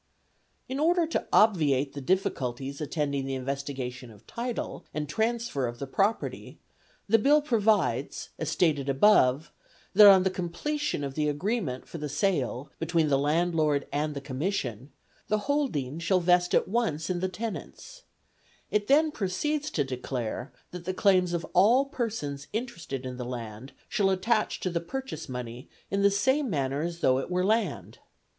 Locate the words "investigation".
3.35-4.09